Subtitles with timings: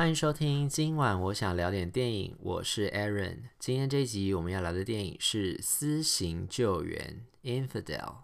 [0.00, 3.40] 欢迎收听，今晚我想聊点电影，我是 Aaron。
[3.58, 7.20] 今天这一集我们要聊的电影是《私刑救援》
[7.68, 8.14] （Infidel）。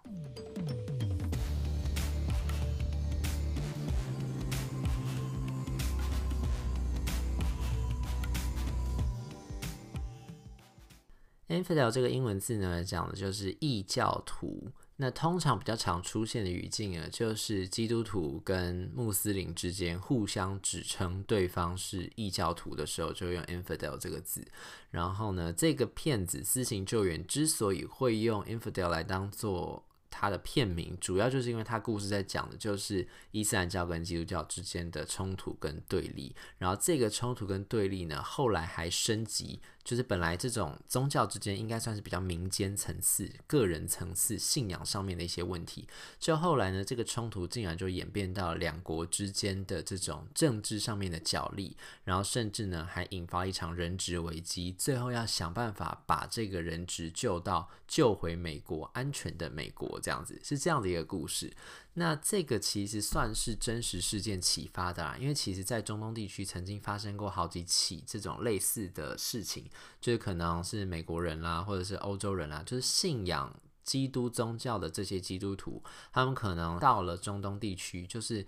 [11.48, 14.72] Infidel 这个英文字呢，讲的就是异教徒。
[14.98, 24.42] 那通常比较常出现的语境呢，就是基督徒跟穆斯林之间互相指称对方是异教徒的时候，就用 infidel 这个字。
[24.90, 36.34] 然后呢，这个片子《私刑救援》之所以会用 infidel 来当做它的片名，主要就是因为它故事在讲的就是伊斯兰教跟基督教之间的冲突跟对立。
[36.56, 39.60] 然后这个冲突跟对立呢，后来还升级。
[39.86, 45.86] 就是本来这种宗教之间应该算是比较民间层次、个人层次、信仰上面的一些问题，
[46.18, 61.52] 就后来呢，这个冲突竟然就演变到两国之间的这种政治上面的角力，然后甚至呢还引发一场人质危机，最后要想办法把这个人质救到救回美国安全的美国，这样子是这样的一个故事。
[61.98, 69.64] 那这个其实算是真实事件启发的啦，因为其实在中东地区曾经发生过好几起这种类似的事情，
[70.00, 75.82] 就是可能是美国人啦，或者是欧洲人啦，就是信仰基督宗教的这些基督徒，
[76.12, 78.46] 他们可能到了中东地区，就是。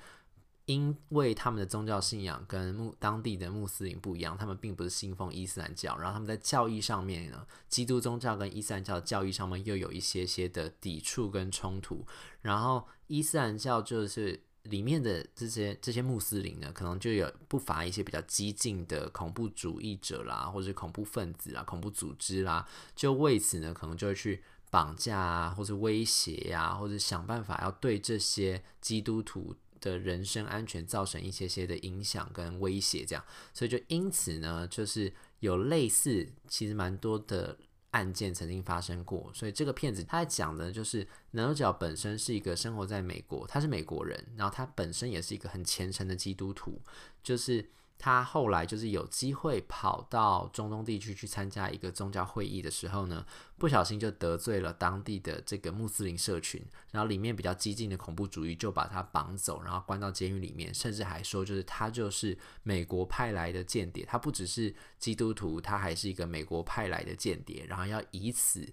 [0.69, 12.07] 因为他们的宗教信仰跟穆当地的穆斯林不一样，他们并不是信奉伊斯兰教，然后他们在教义上面呢，基督宗教跟伊斯兰教的教义上面又有一些些的抵触跟冲突，
[12.43, 29.55] 然后伊斯兰教就是里面的这些这些穆斯林呢，可能就有不乏一些比较激进的恐怖主义者啦，或者恐怖分子啦、恐怖组织啦，就为此呢，可能就会去绑架啊，或者威胁呀，或者想办法要对这些基督徒。
[29.81, 37.57] 的人身安全造成一些些的影响跟威胁，这样，所以就因此呢，就是有类似其实蛮多的
[37.91, 46.81] 案件曾经发生过，所以这个片子他讲的就是男主角本身是一个生活在美国，他是美国人，然后他本身也是一个很虔诚的基督徒，
[47.23, 47.71] 就是。
[47.99, 53.27] 他后来就是有机会跑到中东地区去参加一个宗教会议的时候呢，
[53.57, 68.67] 不小心就得罪了当地的这个穆斯林社群，然后里面比较激进的恐怖主义就把他绑走，然后关到监狱里面，甚至还说就是他就是美国派来的间谍，他不只是基督徒，他还是一个美国派来的间谍，然后要以此。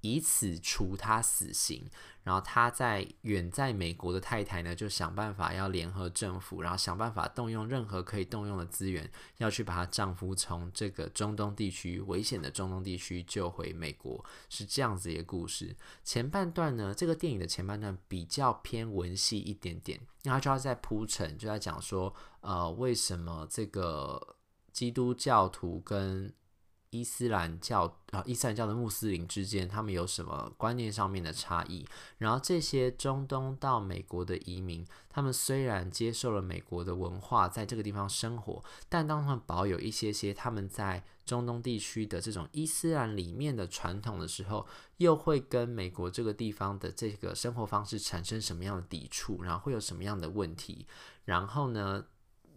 [0.00, 1.88] 以此处他死刑，
[2.22, 15.76] 然后他在远在美国的太太呢，就想办法要联合政府，然后想办法动用任何可以动用的资源，要去把她丈夫从这个中东地区危险的中东地区救回美国，是这样子一个故事。
[16.02, 24.36] 前半段呢，这个电影的前半段比较偏文戏一点点，那他就要在铺陈，就在讲说，呃，为什么这个
[24.72, 26.32] 基督教徒跟
[26.90, 31.86] 伊斯兰教啊，伊斯兰教的穆斯林之间，他们有什么观念上面的差异？
[32.18, 49.42] 然后这些中东到美国的移民，他们虽然接受了美国的文化，在这个地方生活，但当他们保有一些些他们在中东地区的这种伊斯兰里面的传统的时候，又会跟美国这个地方的这个生活方式产生什么样的抵触？
[49.44, 50.86] 然后会有什么样的问题？
[51.24, 52.06] 然后呢？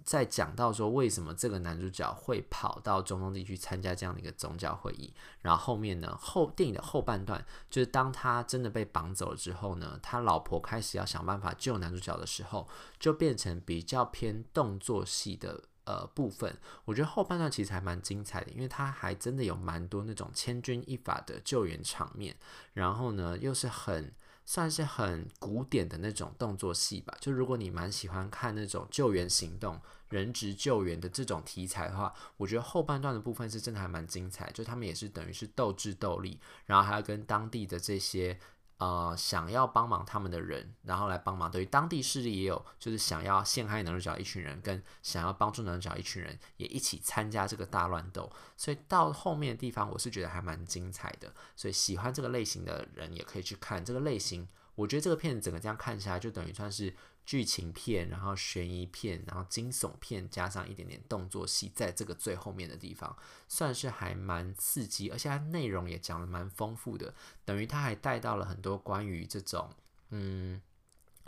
[0.03, 12.67] 在讲到说为什么这个男主角会跑到中东地区参加这样的一个宗教会议，然后后面呢，后电影的后半段就是当他真的被绑走了之后呢，他老婆开始要想办法救男主角的时候，
[12.99, 16.57] 就变成比较偏动作戏的呃部分。
[16.85, 22.35] 我觉得后半段其实还蛮精彩的，因为他还真的有蛮多那种千钧一发的救援场面，
[22.73, 24.13] 然后呢又是很。
[24.45, 38.39] 算是很古典的那种动作戏吧，就如果你蛮喜欢看那种救援行动、人质救援的这种题材的话，我觉得后半段的部分是真的还蛮精彩，就他们也是等于是斗智斗力，然后还要跟当地的这些。
[38.83, 41.49] 呃，想要帮忙他们的人，然后来帮忙。
[41.49, 48.29] 对于当地势力也有，就是想要陷害男主角一群人，跟想要帮助男主角一群人，也一起参加这个大乱斗。
[48.57, 51.33] 所以到后面的地方，我是觉得还蛮精彩的。
[51.55, 54.45] 所以喜欢这个类型的人也可以去看这个类型。
[54.75, 56.93] 我觉得这个片子整个这样看起来，就等于算是。
[57.25, 63.15] 剧情片，然后悬疑片，然后惊悚片，加上一点点动作戏，在这个最后面的地方，
[63.47, 67.13] 算是还蛮刺激，而且它内容也讲的蛮丰富的，
[67.45, 69.73] 等于它还带到了很多关于这种，
[70.09, 70.61] 嗯，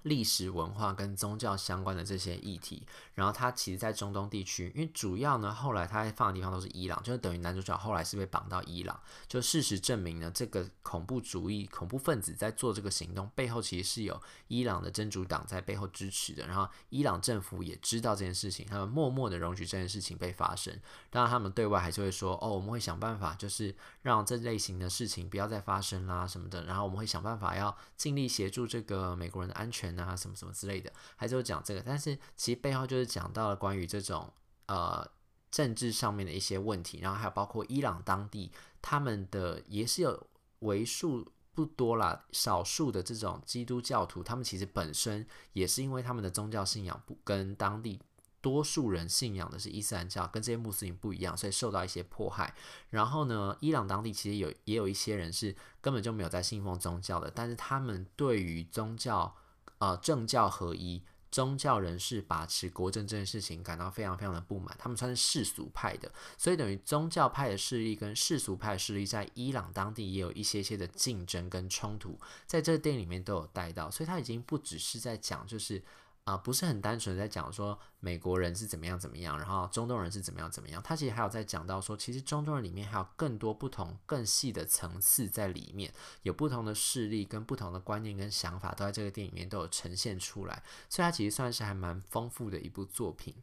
[0.05, 2.87] 历史文化跟宗教相关的这些议题。
[3.15, 8.99] 然后他其实，在中东地区，因为主要呢，后来他放的地方都是伊朗，就是等于男主角后来是被绑到伊朗。
[9.27, 16.45] 就事实证明呢，这个恐怖主义恐怖分子在做这个行动背后，其实是有伊朗的真主党在背后支持的。
[16.45, 20.77] 然后伊朗政府也知道这件事情，他们默默的容许这件事情被发生。
[21.09, 31.81] 当然，他们对外还是会说：“哦，我们会想办法，就是让这类型的事情不要再发生啦，什么的。”然后我们会想办法要尽力协助这个美国人的安全啊，什么什么之类的，还是会讲这个。
[31.81, 34.31] 但是其实背后就是讲到了关于这种
[34.67, 35.07] 呃
[35.51, 38.51] 政治上面的一些问题，然后还有包括伊朗当地
[38.81, 40.27] 他们的也是有
[40.59, 48.01] 为数不多啦，少数的这种基督教徒，他们其实本身也是因为他们的宗教信仰不跟当地。
[48.41, 52.53] 多数人信仰的是伊斯兰教，跟这些穆斯林不一样，所以受到一些迫害。
[52.91, 59.35] 然后呢，伊朗当地其实有也有一些人是根本就没有在信奉宗教的，但是他们对于宗教，
[59.77, 64.75] 啊，政教合一、宗教人士把持国政这件事情感到非常非常的不满。
[64.79, 75.83] 他们算是世俗派的，所以等于宗教派的势力跟世俗派势力在伊朗当地也有一些些的竞争跟冲突，在这个电影里面都有带到，所以他已经不只是在讲就是。
[76.25, 80.81] 啊、不是很单纯在讲说美国人是怎么样怎么样，然后中东人是怎么样怎么样。
[80.81, 85.93] 他其实还有在讲到说，其实中东人里面还有更多不同、更细的层次在里面，
[86.23, 90.63] 有不同的势力跟不同的观念跟想法，都在这个电影里面都有呈现出来。
[90.89, 93.35] 所以它其实算是还蛮丰富的一部作品。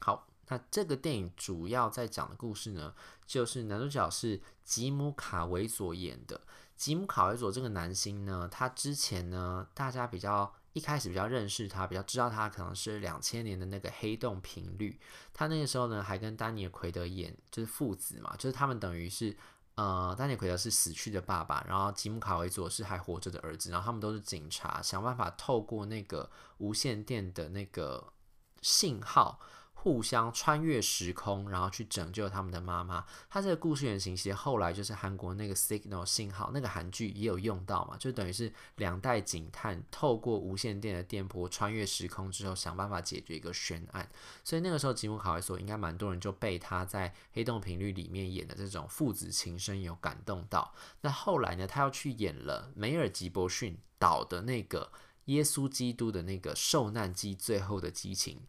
[0.00, 2.94] 好，那这个电影主要在讲的故事呢，
[3.26, 6.42] 就是男主角是吉姆卡维佐演的。
[6.76, 10.54] 吉姆卡维佐这个男星呢，他之前呢，大家比较。
[10.74, 14.90] 一开始比较认识他，比较知道他可能是两千年的那个《黑洞频率》。
[15.32, 19.36] 他那个时候呢，还跟丹尼尔·奎德演，就是父子嘛，就是他们等于是，
[19.76, 28.12] 呃，丹尼尔·奎德是死去的爸爸，然后吉姆·卡维佐是还活着的儿子，然后他们都是警察，想办法透过那个无线电的那个
[28.60, 29.40] 信号。
[29.84, 33.04] 互相穿越时空，然后去拯救他们的妈妈。
[33.28, 44.08] 他这个故事原型其实后来就是韩国那个 Signal 信号那个韩剧也有用到嘛，就等于是两代警探透过无线电的电波穿越时空之后，想办法解决一个悬案。
[44.42, 50.72] 所以那个时候吉姆卡维索应该蛮多人就被他在《黑洞频率》里面演的这种父子情深有感动到。
[51.02, 54.90] 那后来呢，他要去演了梅尔吉伯逊导的那个
[55.26, 58.40] 耶稣基督的那个受难记最后的激情。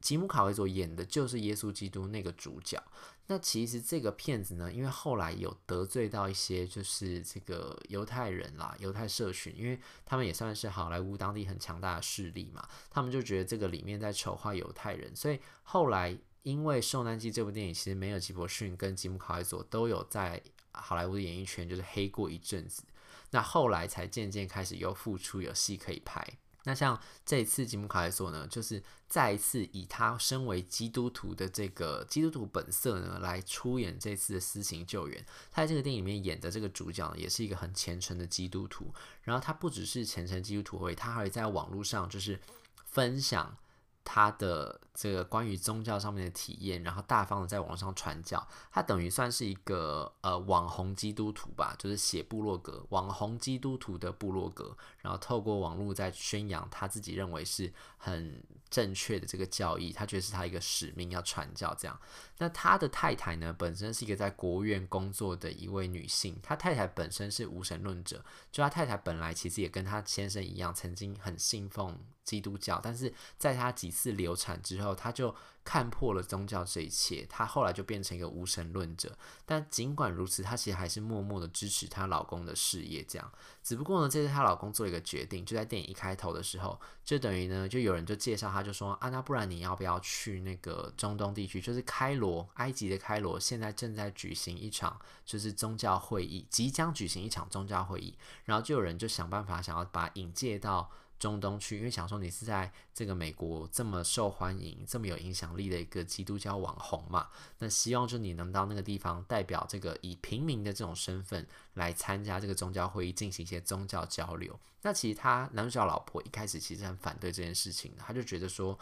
[0.00, 2.82] 吉姆·卡维佐演的就是耶稣基督那个主角。
[3.28, 20.42] 那其实这个片子呢，因为后来有得罪到一些就是这个犹太人啦、犹太社群，因为他们也算是好莱坞当地很强大的势力嘛，他们就觉得这个里面在丑化犹太人，所以后来因为《受难记》这部电影，其实梅尔吉伯逊跟吉姆·卡维佐都有在
[20.72, 22.82] 好莱坞的演艺圈就是黑过一阵子，
[23.30, 26.26] 那后来才渐渐开始又复出，有戏可以拍。
[26.64, 35.24] 那像这一次吉姆卡莱索呢，就是再一次以他身为基督徒的这个基督徒本色呢，来出演这次的私刑救援。
[35.50, 38.94] 他在这个电影里面演的这个主角呢，也是一个很虔诚的基督徒。
[39.22, 42.40] 然后他不只是虔诚基督徒会，他还会在网络上就是
[42.84, 43.56] 分享。
[44.04, 61.98] 他的这个关于宗教上面的体验，然后大方的在网上传教，他等于算是一个呃网红基督徒吧，就是写部落格，网红基督徒的部落格，然后透过网络在宣扬他自己认为是很正确的这个教义，他觉得是他一个使命要传教这样。
[62.38, 71.98] 那他的太太呢，本身是一个在国务院工作的一位女性，他太太本身是无神论者，就他太太本来其实也跟他先生一样，曾经很信奉。
[72.24, 75.34] 基督教，但是在他几次流产之后，她就
[75.64, 77.26] 看破了宗教这一切。
[77.28, 79.16] 她后来就变成一个无神论者。
[79.44, 83.02] 但尽管如此，她其实还是默默的支持她老公的事业。
[83.02, 91.60] 这样，只不过呢，这次她老公做一个决定，就在电影一开头的时候，就等于呢，就有人就介绍他，就说啊，那不然你要不要去那个中东地区？
[91.60, 98.16] 就是开罗，埃及的开罗，现在正在举行一场就是宗教会议，即将举行一场宗教会议。
[98.44, 100.88] 然后就有人就想办法想要把引介到。
[101.22, 107.28] 中东去，因为想说你是在这个美国这么受欢迎、这么有影响力的一个基督教网红嘛，
[107.60, 114.58] 那希望就你能到那个地方，代表这个以平民的这种身份来参加这个宗教会议，进行一些宗教交流。
[114.82, 118.76] 那其实他男主角老婆一开始其实很反对这件事情，他就觉得说，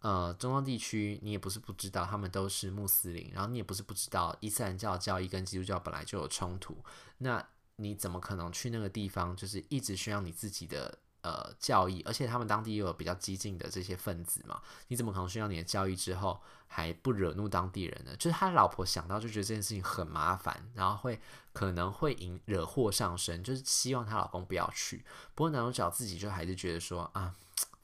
[0.00, 6.76] 呃，中东地区你也不是不知道，他们都是穆斯林，然后你也不是不知道伊斯兰教教义跟基督教本来就有冲突，
[7.18, 7.46] 那
[7.76, 10.98] 你怎么可能去那个地方，就是一直宣扬你自己的？
[11.24, 18.14] 呃教义，而且他们当地又有比较激进的这些分子嘛，你怎么可能宣扬你的教义之后还不惹怒当地人呢？
[18.16, 21.18] 就是他老婆想到就觉得这件事情很麻烦，然后会
[21.52, 25.04] 可能会引惹祸上身，就是希望她老公不要去。
[25.34, 27.34] 不过男主角自己就还是觉得说啊。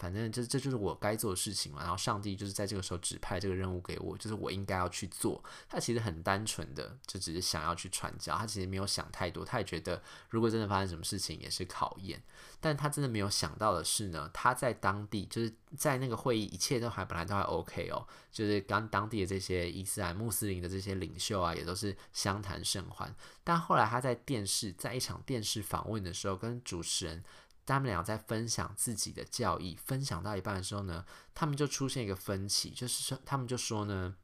[0.00, 5.45] 反正这这就是我该做的事情嘛，然后上帝就是在这个时候指派这个任务给我，就是我应该要去做。
[5.69, 12.23] 他其实很单纯的，就只是想要去传教，他其实没有想太多，他也觉得如果真的发生什么事情也是考验。
[12.62, 23.14] 但他真的没有想到的是呢，他在当地就是在那个会议，一切都还本来都还 OK 哦，就是跟当地的这些伊斯兰穆斯林的这些领袖啊，也都是相谈甚欢。
[23.45, 27.23] 但后来他在电视，在一场电视访问的时候，跟主持人。
[27.71, 34.17] 他们俩在分享自己的教义，分享到一半的时候呢，他们就出现一个分歧，就是说，他们就说呢，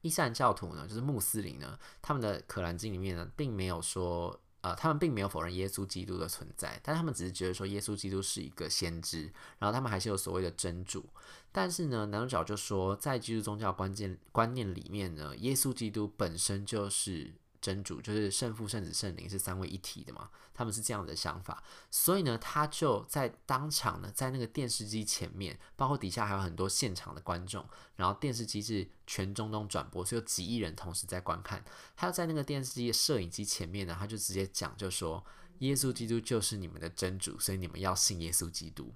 [0.00, 11.08] 伊斯兰教徒呢，就是穆斯林呢，他们的可兰经里面呢，并没有说，呃，他们并没有否认耶稣基督的存在，但他们只是觉得说，耶稣基督是一个先知，然后他们还是有所谓的真主。
[11.52, 17.34] 但是呢，男主角就说，在基督宗教关键观念里面呢，耶稣基督本身就是。
[17.66, 20.30] 真主就是圣父、圣子、圣灵是三位一体的嘛？
[20.54, 31.64] 他们是这样的想法，所以呢，他就在当场呢，在那个电视机前面，包括底下还有很多现场的观众，然后电视机是全中东转播，所以有几亿人同时在观看。
[31.96, 35.26] 他要在那个电视机的摄影机前面呢，他就直接讲，就说
[35.58, 38.94] 耶稣基督就是你们的真主，所以你们要信耶稣基督。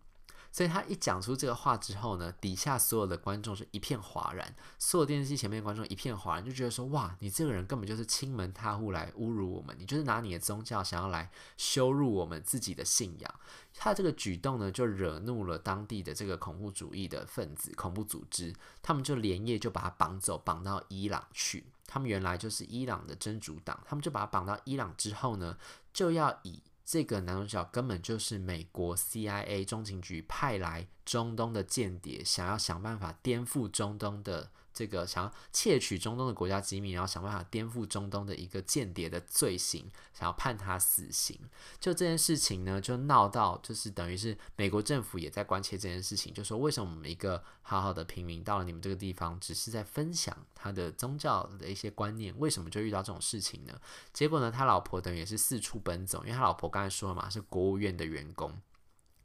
[0.52, 13.34] 所以他一讲出这个话之后呢，底下所有的观众是一片哗然，所有电视机前面的观众一片哗然，就觉得说：哇，你这个人根本就是亲门踏户来侮辱我们，你就是拿你的宗教想要来羞辱我们自己的信仰。
[13.74, 18.52] 他这个举动呢，就惹怒了当地的这个恐怖主义的分子、恐怖组织，
[18.82, 21.64] 他们就连夜就把他绑走，绑到伊朗去。
[21.86, 25.56] 他们原来就是伊朗的真主党，他们就把他绑到伊朗之后呢，
[25.92, 26.60] 就要以。
[26.92, 34.50] 这个男主角根本就是美国 CIA 中情局派来中东的间谍，想要想办法颠覆中东的。
[34.80, 41.38] 这个想要窃取中东的国家机密，然后想办法颠覆中东的一个间谍的罪行，想要判他死刑。
[41.78, 53.78] 就这件事情呢，就闹到就是等于是美国政府也在关切这件事情，就说为什么我们一个好好的平民到了你们这个地方，只是在分享他的宗教的一些观念，为什么就遇到这种事情呢？
[54.14, 58.58] 结果呢，他老婆等于也是四处奔走，因为他老婆刚才说了嘛，是国务院的员工，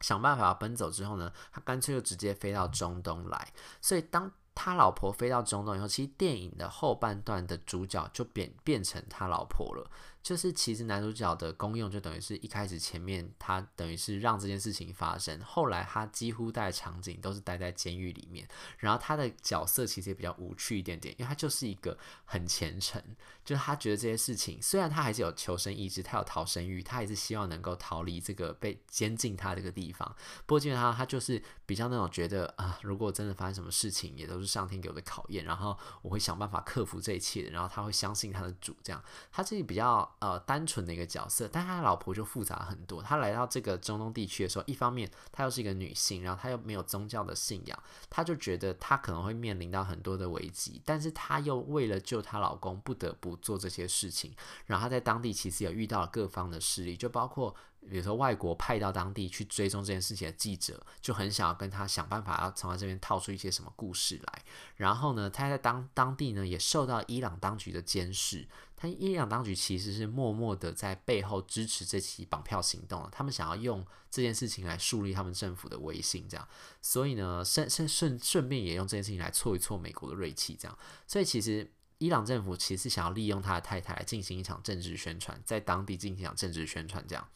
[0.02, 4.30] 想办法要奔走之后呢，他干脆就直接飞到中东来，所以当。
[4.66, 9.88] 他老婆飞到中东以后，其实电影的后半段的主角就变变成他老婆了。
[10.26, 18.48] 就是其实男主角的功用就等于是一开始前面他等于是让这件事情发生，后来他几乎待场景都是待在监狱里面，
[18.80, 23.00] 然后他的角色其实也比较无趣一点点，因为他就是一个很虔诚，
[23.44, 30.12] 就是他觉得这些事情虽然他还是有求生意志，他有逃生欲，他还是希望能够逃离这个被监禁他这个地方。
[30.48, 39.00] 不过基本上他就是比较那种觉得啊，如果真的发生什么事情，也都是上天给我的考验，然后我会想办法克服这一切，然后他会相信他的主，这样
[39.32, 40.12] 他自己比较。
[40.20, 43.02] 呃，单纯的一个角色，但他老婆就复杂很多。
[43.02, 54.34] 他来到这个中东地区的时候，一方面她又是一个女性，然后她又没有宗教的信仰，她就觉得她可能会面临到很多的危机，但是她又为了救她老公，不得不做这些事情。
[54.66, 57.56] 然后他在当地其实也遇到了各方的势力，就包括。
[57.90, 64.44] 比如说，外国派到当地去追踪这件事情的记者，就很想要跟他想办法，要从他这边套出一些什么故事来。
[64.76, 68.48] 然后呢，他在当当地呢，也受到伊朗当局的监视。
[68.78, 76.48] 他伊朗当局其实是默默的在背后支持这起绑票行动，他们想要用这件事情来树立他们政府的威信，这样。
[76.82, 80.78] 所以呢，顺顺顺顺便也用这件事情来挫一挫美国的锐气，这样。
[81.08, 87.28] 所以其实伊朗政府其实想要利用他的太太来进行一场政治宣传，在当地进行一场政治宣传，这样。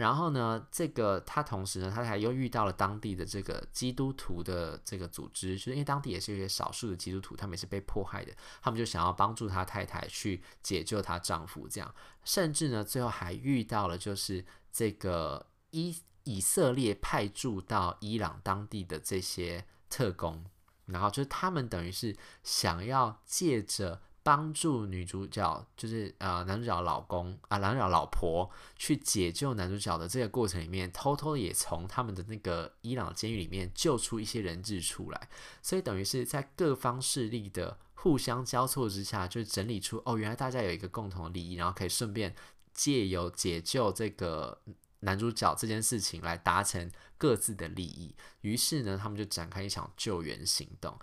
[0.00, 14.42] 然后呢，这个他同时呢，他还又遇到了当地的这个基督徒的这个组织，就是因为当地也是有些少数的基督徒，他们也是被迫害的，他们就想要帮助他太太去解救她丈夫，这样，甚至呢，最后还遇到了就是
[14.72, 20.46] 这个以以色列派驻到伊朗当地的这些特工，
[20.86, 24.00] 然后就是他们等于是想要借着。
[24.22, 35.28] 帮助女主角，就是呃男主角老公啊，男主角老婆去解救男主角的这个过程里面，偷偷也从他们的那个伊朗监狱里面救出一些人质出来，
[35.62, 42.34] 所以等于是在各方势力的互相交错之下，就整理出哦，原来大家有一个共同的利益，然后可以顺便
[42.74, 44.60] 借由解救这个
[45.00, 48.14] 男主角这件事情来达成各自的利益。
[48.42, 50.98] 于是呢，他们就展开一场救援行动。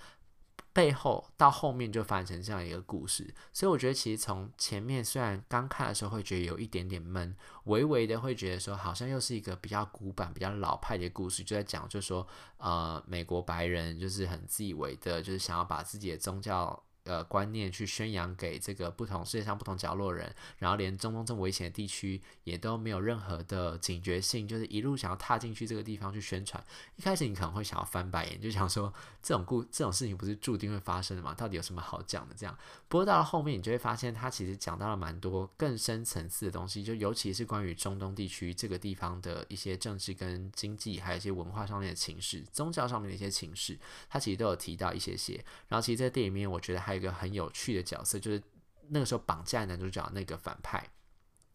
[0.77, 16.83] 背后到后面就发展成这样一个故事，所以我觉得其实从前面虽然刚看的时候会觉得有一点点闷，微微的会觉得说好像又是一个比较古板、比较老派的故事，就在讲就说呃美国白人就是很自以为的，就是想要把自己的宗教。
[17.07, 26.61] 呃，观念去宣扬给这个不同世界上不同角落人，然后连中东这么危险的地区也都没有任何的警觉性，就是一路想要踏进去这个地方去宣传。
[26.97, 31.33] 一开始你可能会想要翻白眼，就想说这种故这种事情不是注定会发生的吗？
[31.33, 32.35] 到底有什么好讲的？
[32.37, 32.53] 这样，
[32.89, 45.41] 不过到了后面你就会发现，他其实讲到了蛮多更深层次的东西，就尤其是关于中东地区这个地方的一些政治跟经济，还有一些文化上面的情势、宗教上面的一些情势，他其实都有提到一些些。
[45.69, 46.96] 然后其实，在电影里面，我觉得还。
[46.97, 48.41] 一个很有趣的角色，就是
[48.89, 50.89] 那个时候绑架男主角那个反派，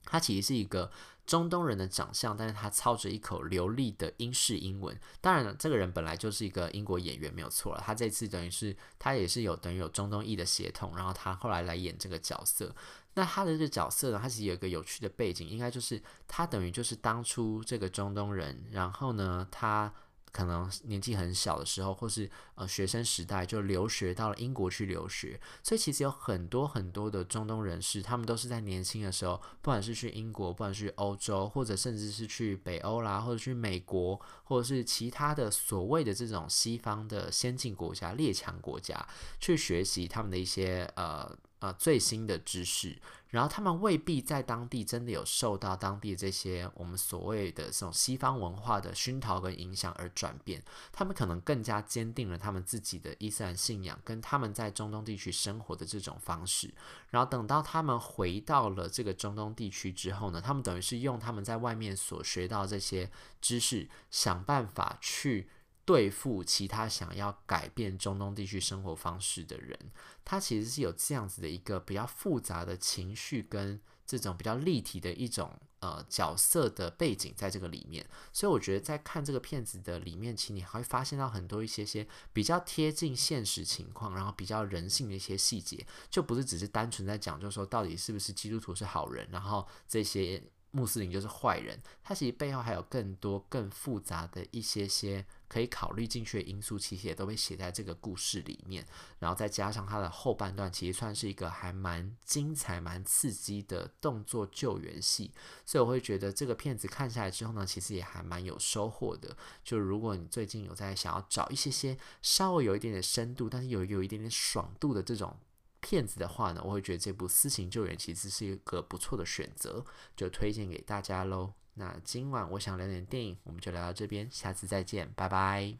[0.04, 0.90] 他其实是一个
[1.26, 4.98] 中东人的长相，但是他操着一口流利的英式英文。
[5.20, 7.82] 当然了，这个人本来就是一个英国演员，没有错了。
[7.84, 12.74] 他这次等于是他也是有等于有中东裔的血统，然后他后来来演这个角色。
[13.14, 19.92] 那他的这个角色呢，他其实有一个有趣的背景，应该就是他等于就是当初这个中东人，然后呢，他。
[20.32, 39.06] 可能年纪很小的时候，或是呃学生时代就留学到了英国去留学，所以其实有很多很多的中东人士，他们都是在年轻的时候，不管是去英国，不管是去欧洲，或者甚至是去北欧啦，或者去美国，或者是其他的所谓的这种西方的先进国家、列强国家，
[39.38, 41.36] 去学习他们的一些呃。
[41.62, 56.74] 呃，最新的知识，然后他们未必在当地真的有受到当地这些我们所谓的这种西方文化的熏陶跟影响而转变，他们可能更加坚定了他们自己的伊斯兰信仰跟他们在中东地区生活的这种方式。
[57.10, 63.08] 然后等到他们回到了这个中东地区之后呢，他们等于是用他们在外面所学到这些
[63.40, 65.48] 知识，想办法去。
[65.92, 69.78] 对付其他想要改变中东地区生活方式的人，
[70.24, 90.42] 他其实是有这样子的一个比较复杂的情绪跟这种比较立体的一种呃角色的背景在这个里面，所以我觉得在看这个片子的里面，其实你还会发现到很多一些些比较贴近现实情况，然后比较人性的一些细节，就不是只是单纯在讲，就是说到底是不是基督徒是好人，然后这些。
[90.74, 95.22] 穆斯林就是坏人，他其实背后还有更多更复杂的一些些
[95.52, 98.86] 可以考虑进去的因素，其实也都被写在这个故事里面。
[99.18, 105.30] 然后再加上它的后半段，其实算是一个还蛮精彩、蛮刺激的动作救援戏。
[105.66, 109.36] 所以我会觉得这个片子看下来之后呢，其实也还蛮有收获的。
[109.62, 115.36] 就如果你最近有在想要找一些些稍微有一点点深度，但是有有一点点爽度的这种。
[115.84, 119.84] 片子的话呢，我会觉得这部《私刑救援》其实是一个不错的选择，
[120.16, 121.54] 就推荐给大家喽。
[121.74, 125.76] 那今晚我想聊点电影我们就聊到这边下次再见拜拜。